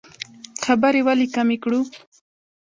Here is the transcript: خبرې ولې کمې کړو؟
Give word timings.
خبرې 0.63 1.01
ولې 1.07 1.27
کمې 1.35 1.57
کړو؟ 1.63 1.79